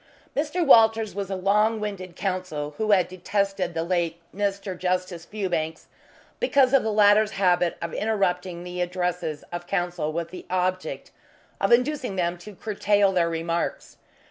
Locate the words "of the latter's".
6.73-7.33